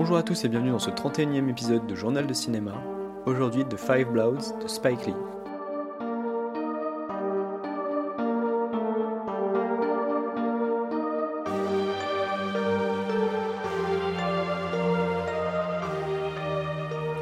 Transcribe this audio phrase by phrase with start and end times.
[0.00, 2.80] Bonjour à tous et bienvenue dans ce 31e épisode de Journal de cinéma,
[3.26, 5.14] aujourd'hui de Five Bloods de Spike Lee.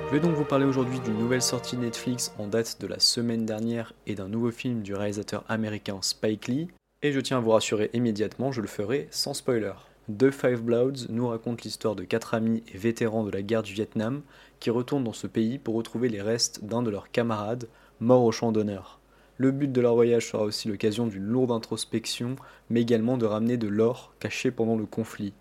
[0.05, 3.47] Je vais donc vous parler aujourd'hui d'une nouvelle sortie Netflix en date de la semaine
[3.47, 6.69] dernière et d'un nouveau film du réalisateur américain Spike Lee,
[7.01, 9.73] et je tiens à vous rassurer immédiatement, je le ferai sans spoiler.
[10.09, 13.73] The Five Bloods nous raconte l'histoire de quatre amis et vétérans de la guerre du
[13.73, 14.23] Vietnam
[14.61, 17.67] qui retournent dans ce pays pour retrouver les restes d'un de leurs camarades
[17.99, 19.01] mort au champ d'honneur.
[19.37, 22.37] Le but de leur voyage sera aussi l'occasion d'une lourde introspection,
[22.71, 25.33] mais également de ramener de l'or caché pendant le conflit.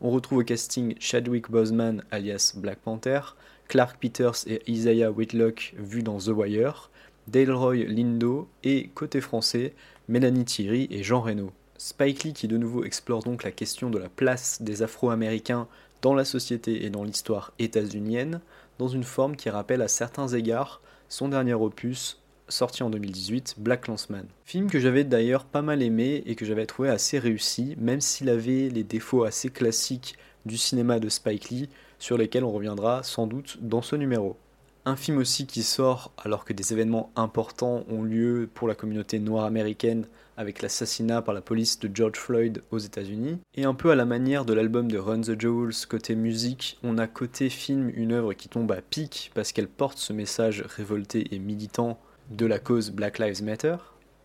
[0.00, 3.20] On retrouve au casting Chadwick Boseman alias Black Panther,
[3.66, 6.90] Clark Peters et Isaiah Whitlock vus dans The Wire,
[7.26, 9.74] Delroy Lindo et côté français,
[10.06, 11.50] Mélanie Thierry et Jean Reno.
[11.84, 15.66] Spike Lee qui de nouveau explore donc la question de la place des Afro-Américains
[16.00, 18.40] dans la société et dans l'histoire états-unienne,
[18.78, 23.88] dans une forme qui rappelle à certains égards son dernier opus sorti en 2018, Black
[23.88, 24.26] Landsman.
[24.44, 28.28] Film que j'avais d'ailleurs pas mal aimé et que j'avais trouvé assez réussi, même s'il
[28.28, 33.26] avait les défauts assez classiques du cinéma de Spike Lee, sur lesquels on reviendra sans
[33.26, 34.36] doute dans ce numéro.
[34.84, 39.20] Un film aussi qui sort alors que des événements importants ont lieu pour la communauté
[39.20, 43.38] noire américaine avec l'assassinat par la police de George Floyd aux États-Unis.
[43.54, 46.98] Et un peu à la manière de l'album de Run the Jewels, côté musique, on
[46.98, 51.32] a côté film une œuvre qui tombe à pic parce qu'elle porte ce message révolté
[51.32, 53.76] et militant de la cause Black Lives Matter.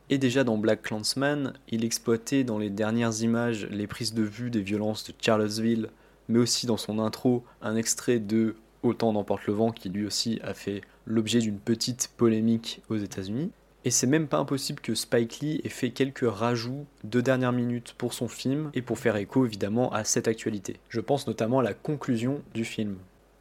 [0.10, 4.50] Et déjà dans Black Clansman, il exploitait dans les dernières images les prises de vue
[4.50, 5.90] des violences de Charlottesville,
[6.30, 10.40] mais aussi dans son intro un extrait de Autant d'emporte le vent qui lui aussi
[10.44, 13.52] a fait l'objet d'une petite polémique aux États-Unis.
[13.86, 17.94] Et c'est même pas impossible que Spike Lee ait fait quelques rajouts de dernière minute
[17.98, 20.78] pour son film et pour faire écho évidemment à cette actualité.
[20.90, 22.98] Je pense notamment à la conclusion du film.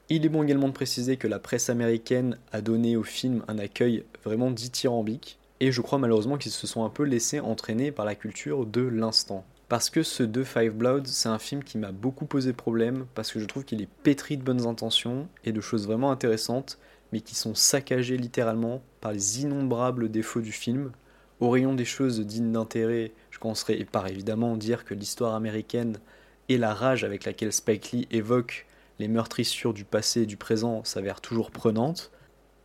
[0.08, 3.58] Il est bon également de préciser que la presse américaine a donné au film un
[3.58, 8.04] accueil vraiment dithyrambique, et je crois malheureusement qu'ils se sont un peu laissés entraîner par
[8.04, 9.44] la culture de l'instant.
[9.68, 13.32] Parce que ce The Five Bloods, c'est un film qui m'a beaucoup posé problème, parce
[13.32, 16.78] que je trouve qu'il est pétri de bonnes intentions et de choses vraiment intéressantes,
[17.12, 20.92] mais qui sont saccagés littéralement par les innombrables défauts du film.
[21.40, 25.98] Au rayon des choses dignes d'intérêt, je commencerai par évidemment dire que l'histoire américaine
[26.48, 28.66] et la rage avec laquelle Spike Lee évoque
[29.00, 32.12] les meurtrissures du passé et du présent s'avèrent toujours prenantes.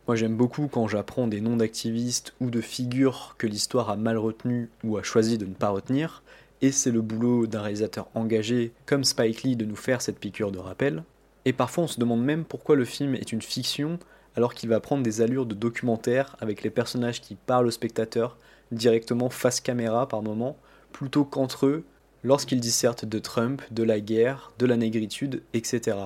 [0.06, 4.18] Moi j'aime beaucoup quand j'apprends des noms d'activistes ou de figures que l'histoire a mal
[4.18, 6.22] retenues ou a choisi de ne pas retenir,
[6.62, 10.52] et c'est le boulot d'un réalisateur engagé comme Spike Lee de nous faire cette piqûre
[10.52, 11.02] de rappel.
[11.44, 13.98] Et parfois on se demande même pourquoi le film est une fiction
[14.36, 18.38] alors qu'il va prendre des allures de documentaire avec les personnages qui parlent au spectateur
[18.70, 20.56] directement face caméra par moment,
[20.92, 21.84] plutôt qu'entre eux
[22.22, 25.98] lorsqu'ils dissertent de Trump, de la guerre, de la négritude, etc.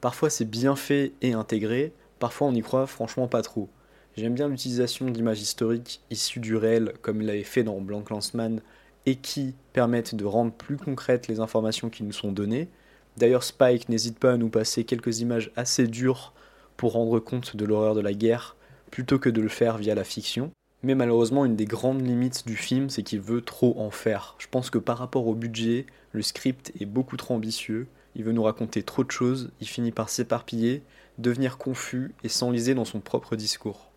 [0.00, 3.68] Parfois c'est bien fait et intégré, parfois on y croit franchement pas trop.
[4.16, 8.60] J'aime bien l'utilisation d'images historiques issues du réel comme il l'avait fait dans Blank Landsman
[9.06, 12.68] et qui permettent de rendre plus concrètes les informations qui nous sont données.
[13.16, 16.32] D'ailleurs Spike n'hésite pas à nous passer quelques images assez dures
[16.76, 18.56] pour rendre compte de l'horreur de la guerre
[18.90, 20.50] plutôt que de le faire via la fiction.
[20.82, 24.34] Mais malheureusement, une des grandes limites du film, c'est qu'il veut trop en faire.
[24.38, 27.86] Je pense que par rapport au budget, le script est beaucoup trop ambitieux,
[28.16, 30.82] il veut nous raconter trop de choses, il finit par s'éparpiller,
[31.18, 33.90] devenir confus et s'enliser dans son propre discours.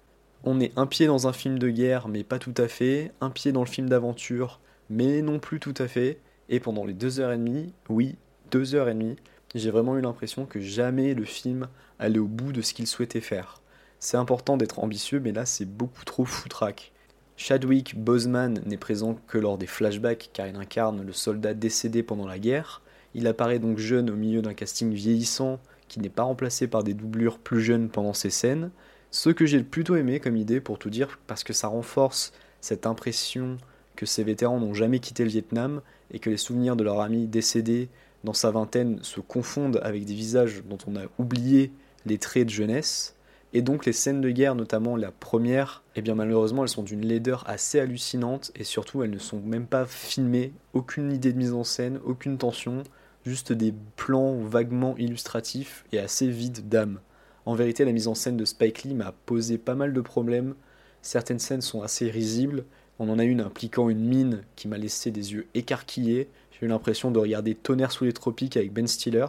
[0.44, 3.32] On est un pied dans un film de guerre, mais pas tout à fait, un
[3.32, 4.60] pied dans le film d'aventure,
[4.90, 6.20] mais non plus tout à fait,
[6.50, 8.16] et pendant les deux heures et demie, oui,
[8.52, 9.16] deux heures et demie,
[9.56, 13.22] j'ai vraiment eu l'impression que jamais le film allait au bout de ce qu'il souhaitait
[13.22, 13.62] faire.
[14.00, 16.92] C'est important d'être ambitieux, mais là c'est beaucoup trop foutraque.
[17.38, 22.28] Chadwick Boseman n'est présent que lors des flashbacks car il incarne le soldat décédé pendant
[22.28, 22.82] la guerre.
[23.14, 26.94] Il apparaît donc jeune au milieu d'un casting vieillissant qui n'est pas remplacé par des
[26.94, 28.72] doublures plus jeunes pendant ces scènes.
[29.12, 32.86] Ce que j'ai plutôt aimé comme idée pour tout dire parce que ça renforce cette
[32.86, 33.58] impression
[33.96, 37.28] que ces vétérans n'ont jamais quitté le Vietnam et que les souvenirs de leur ami
[37.28, 37.90] décédé
[38.24, 41.72] dans sa vingtaine se confondent avec des visages dont on a oublié
[42.06, 43.16] les traits de jeunesse.
[43.54, 47.06] Et donc les scènes de guerre, notamment la première, eh bien malheureusement elles sont d'une
[47.06, 51.54] laideur assez hallucinante et surtout elles ne sont même pas filmées, aucune idée de mise
[51.54, 52.84] en scène, aucune tension,
[53.26, 57.00] juste des plans vaguement illustratifs et assez vides d'âme.
[57.46, 60.56] En vérité la mise en scène de Spike Lee m'a posé pas mal de problèmes,
[61.02, 62.66] certaines scènes sont assez risibles,
[63.00, 66.70] on en a une impliquant une mine qui m'a laissé des yeux écarquillés, j'ai eu
[66.70, 69.26] l'impression de regarder Tonnerre sous les tropiques avec Ben Stiller.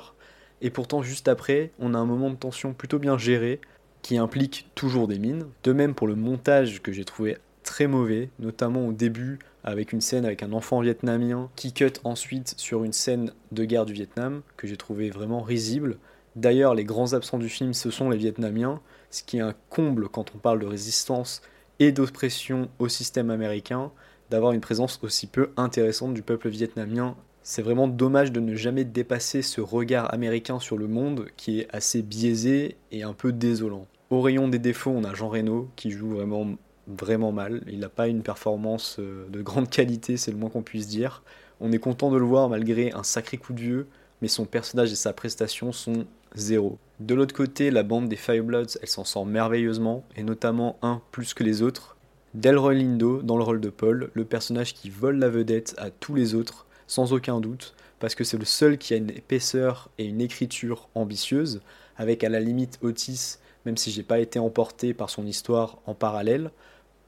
[0.62, 3.60] Et pourtant, juste après, on a un moment de tension plutôt bien géré,
[4.02, 5.46] qui implique toujours des mines.
[5.64, 10.00] De même pour le montage que j'ai trouvé très mauvais, notamment au début avec une
[10.00, 14.42] scène avec un enfant vietnamien qui cut ensuite sur une scène de guerre du Vietnam
[14.56, 15.98] que j'ai trouvé vraiment risible.
[16.36, 18.80] D'ailleurs, les grands absents du film, ce sont les Vietnamiens,
[19.10, 21.42] ce qui est un comble quand on parle de résistance
[21.78, 23.90] et d'oppression au système américain,
[24.30, 27.16] d'avoir une présence aussi peu intéressante du peuple vietnamien.
[27.42, 31.68] C'est vraiment dommage de ne jamais dépasser ce regard américain sur le monde qui est
[31.74, 33.86] assez biaisé et un peu désolant.
[34.10, 36.56] Au rayon des défauts, on a Jean Reno qui joue vraiment
[36.86, 37.62] vraiment mal.
[37.66, 41.22] Il n'a pas une performance euh, de grande qualité, c'est le moins qu'on puisse dire.
[41.60, 43.86] On est content de le voir malgré un sacré coup de vieux,
[44.22, 46.06] mais son personnage et sa prestation sont
[46.36, 51.32] De l'autre côté, la bande des Firebloods, elle s'en sort merveilleusement, et notamment un plus
[51.32, 51.96] que les autres.
[52.34, 56.14] Delroy Lindo dans le rôle de Paul, le personnage qui vole la vedette à tous
[56.14, 60.04] les autres, sans aucun doute, parce que c'est le seul qui a une épaisseur et
[60.04, 61.62] une écriture ambitieuse,
[61.96, 65.94] avec à la limite Otis, même si j'ai pas été emporté par son histoire en
[65.94, 66.50] parallèle.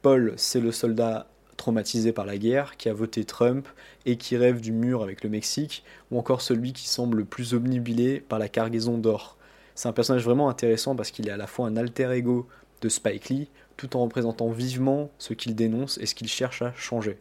[0.00, 1.26] Paul, c'est le soldat
[1.58, 3.68] traumatisé par la guerre, qui a voté Trump
[4.06, 7.52] et qui rêve du mur avec le Mexique, ou encore celui qui semble le plus
[7.52, 9.36] omnibilé par la cargaison d'or.
[9.74, 12.48] C'est un personnage vraiment intéressant parce qu'il est à la fois un alter ego
[12.80, 16.72] de Spike Lee, tout en représentant vivement ce qu'il dénonce et ce qu'il cherche à
[16.74, 17.18] changer.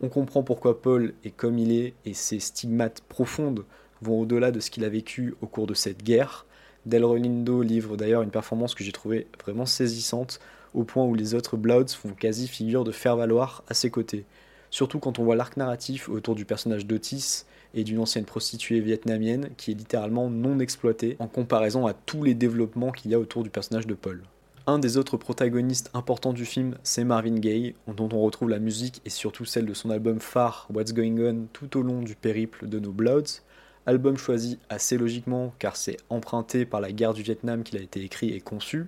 [0.00, 3.64] On comprend pourquoi Paul est comme il est et ses stigmates profondes
[4.00, 6.46] vont au-delà de ce qu'il a vécu au cours de cette guerre.
[6.86, 10.40] Del Lindo livre d'ailleurs une performance que j'ai trouvée vraiment saisissante
[10.74, 14.24] au point où les autres Bloods font quasi figure de faire valoir à ses côtés.
[14.70, 17.44] Surtout quand on voit l'arc narratif autour du personnage d'Otis
[17.74, 22.34] et d'une ancienne prostituée vietnamienne qui est littéralement non exploitée en comparaison à tous les
[22.34, 24.22] développements qu'il y a autour du personnage de Paul.
[24.66, 29.00] Un des autres protagonistes importants du film, c'est Marvin Gaye, dont on retrouve la musique
[29.04, 32.68] et surtout celle de son album phare What's Going On tout au long du périple
[32.68, 33.40] de nos Bloods.
[33.86, 38.04] Album choisi assez logiquement car c'est emprunté par la guerre du Vietnam qu'il a été
[38.04, 38.86] écrit et conçu,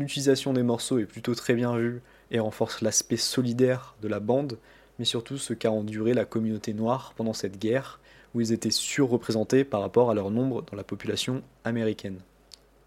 [0.00, 2.00] L'utilisation des morceaux est plutôt très bien vue
[2.30, 4.56] et renforce l'aspect solidaire de la bande,
[4.98, 8.00] mais surtout ce qu'a enduré la communauté noire pendant cette guerre,
[8.34, 12.20] où ils étaient surreprésentés par rapport à leur nombre dans la population américaine.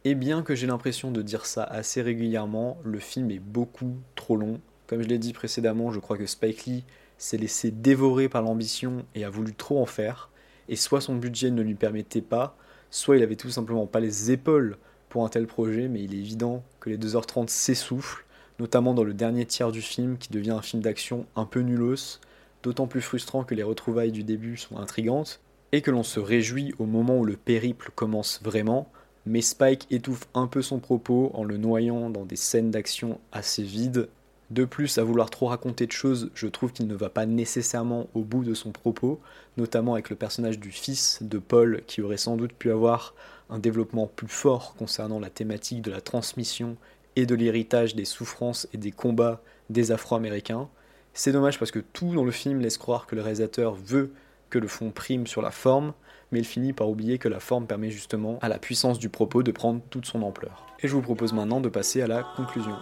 [0.05, 4.35] Et bien que j'ai l'impression de dire ça assez régulièrement, le film est beaucoup trop
[4.35, 4.59] long.
[4.87, 6.83] Comme je l'ai dit précédemment, je crois que Spike Lee
[7.19, 10.31] s'est laissé dévorer par l'ambition et a voulu trop en faire,
[10.67, 12.57] et soit son budget ne lui permettait pas,
[12.89, 14.79] soit il avait tout simplement pas les épaules
[15.13, 18.25] pour un tel projet, mais il est évident que les 2h30 s'essoufflent,
[18.57, 22.19] notamment dans le dernier tiers du film qui devient un film d'action un peu nulos,
[22.63, 25.39] d'autant plus frustrant que les retrouvailles du début sont intrigantes,
[25.71, 28.89] et que l'on se réjouit au moment où le périple commence vraiment,
[29.27, 33.61] mais Spike étouffe un peu son propos en le noyant dans des scènes d'action assez
[33.61, 34.09] vides.
[34.49, 38.07] De plus, à vouloir trop raconter de choses, je trouve qu'il ne va pas nécessairement
[38.15, 39.21] au bout de son propos,
[39.57, 43.13] notamment avec le personnage du fils de Paul qui aurait sans doute pu avoir
[43.53, 46.75] un développement plus fort concernant la thématique de la transmission
[47.15, 50.67] et de l'héritage des souffrances et des combats des Afro-Américains.
[51.13, 54.11] C'est dommage parce que tout dans le film laisse croire que le réalisateur veut
[54.49, 55.93] que le fond prime sur la forme,
[56.31, 59.43] mais il finit par oublier que la forme permet justement à la puissance du propos
[59.43, 60.65] de prendre toute son ampleur.
[60.81, 62.75] Et je vous propose maintenant de passer à la conclusion.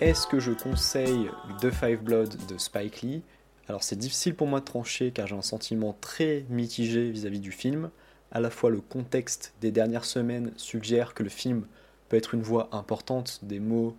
[0.00, 1.28] Est-ce que je conseille
[1.60, 3.22] The Five Blood de Spike Lee?
[3.68, 7.52] Alors c'est difficile pour moi de trancher car j'ai un sentiment très mitigé vis-à-vis du
[7.52, 7.90] film.
[8.32, 11.66] À la fois le contexte des dernières semaines suggère que le film
[12.08, 13.94] peut être une voix importante des mots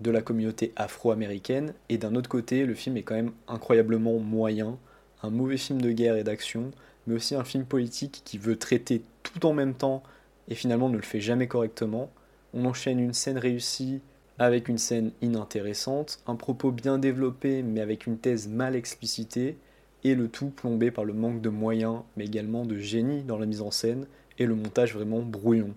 [0.00, 4.78] de la communauté afro-américaine et d'un autre côté le film est quand même incroyablement moyen,
[5.22, 6.70] un mauvais film de guerre et d'action,
[7.06, 10.02] mais aussi un film politique qui veut traiter tout en même temps
[10.48, 12.10] et finalement ne le fait jamais correctement.
[12.54, 14.00] On enchaîne une scène réussie
[14.42, 19.56] avec une scène inintéressante, un propos bien développé mais avec une thèse mal explicitée,
[20.02, 23.46] et le tout plombé par le manque de moyens, mais également de génie dans la
[23.46, 24.06] mise en scène,
[24.40, 25.72] et le montage vraiment brouillon.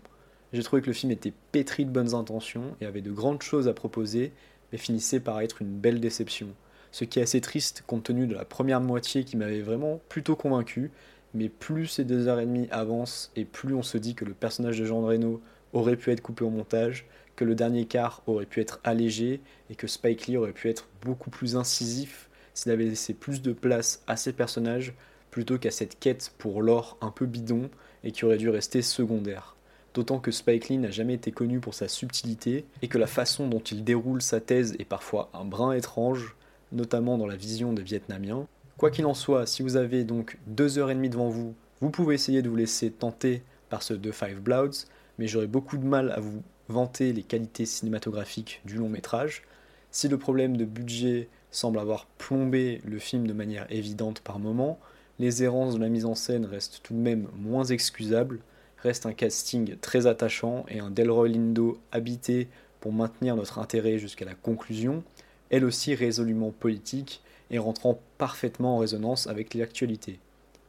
[0.52, 3.68] J'ai trouvé que le film était pétri de bonnes intentions et avait de grandes choses
[3.68, 4.32] à proposer,
[4.72, 6.48] mais finissait par être une belle déception.
[6.92, 10.36] Ce qui est assez triste compte tenu de la première moitié qui m'avait vraiment plutôt
[10.36, 10.90] convaincu,
[11.36, 14.34] mais plus ces deux heures et demie avancent et plus on se dit que le
[14.34, 15.40] personnage de Jean Reno
[15.75, 17.05] aurait pu être coupé au montage,
[17.36, 20.88] que le dernier quart aurait pu être allégé et que Spike Lee aurait pu être
[21.03, 24.94] beaucoup plus incisif s'il avait laissé plus de place à ses personnages
[25.29, 27.70] plutôt qu'à cette quête pour l'or un peu bidon
[28.05, 29.58] et qui aurait dû rester secondaire.
[29.94, 33.48] D'autant que Spike Lee n'a jamais été connu pour sa subtilité et que la façon
[33.48, 36.36] dont il déroule sa thèse est parfois un brin étrange,
[36.72, 38.48] notamment dans la vision des Vietnamiens.
[38.77, 41.89] Quoi qu'il en soit, si vous avez donc deux heures et demie devant vous, vous
[41.89, 44.86] pouvez essayer de vous laisser tenter par ce The Five Bloods,
[45.18, 49.44] mais j'aurais beaucoup de mal à vous vanter les qualités cinématographiques du long métrage.
[49.92, 54.80] Si le problème de budget semble avoir plombé le film de manière évidente par moment,
[55.20, 58.40] les errances de la mise en scène restent tout de même moins excusables,
[58.84, 62.50] reste un casting très attachant et un Delroy Lindo habité
[62.82, 65.04] pour maintenir notre intérêt jusqu'à la conclusion,
[65.50, 70.20] elle aussi résolument politique et rentrant parfaitement en résonance avec l'actualité.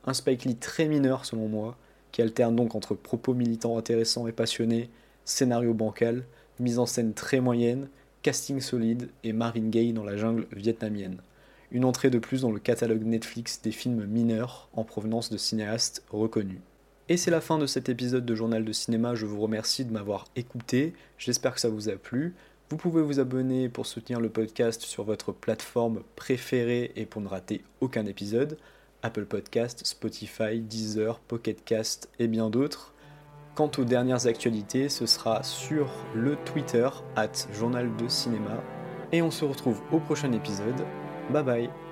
[0.06, 1.76] Un Spike Lee très mineur selon moi,
[2.16, 4.88] qui alterne donc entre propos militants intéressants et passionnés,
[5.26, 6.24] scénario bancal,
[6.58, 7.90] mise en scène très moyenne,
[8.22, 11.18] casting solide et Marine Gaye dans la jungle vietnamienne.
[11.72, 16.04] Une entrée de plus dans le catalogue Netflix des films mineurs en provenance de cinéastes
[16.08, 16.60] reconnus.
[17.10, 19.92] Et c'est la fin de cet épisode de Journal de Cinéma, je vous remercie de
[19.92, 22.34] m'avoir écouté, j'espère que ça vous a plu.
[22.70, 27.28] Vous pouvez vous abonner pour soutenir le podcast sur votre plateforme préférée et pour ne
[27.28, 28.56] rater aucun épisode.
[29.06, 32.92] Apple Podcast, Spotify, Deezer, Pocket Cast et bien d'autres.
[33.54, 38.60] Quant aux dernières actualités, ce sera sur le Twitter, at Journal de Cinéma.
[39.12, 40.84] Et on se retrouve au prochain épisode.
[41.30, 41.85] Bye bye